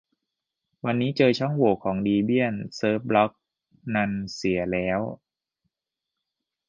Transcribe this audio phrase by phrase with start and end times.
[0.85, 3.31] วันนี้เจอช่องโหว่ของดีเบียนเซิฟบล๊อก
[3.95, 4.99] นันเสียแล้ว